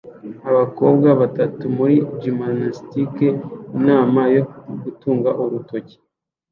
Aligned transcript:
Abakobwa 0.49 1.07
batatu 1.21 1.63
muri 1.77 1.95
gymnastique 2.21 3.27
inama 3.77 4.21
yo 4.35 4.43
gutunga 4.83 5.29
urutoki 5.41 5.95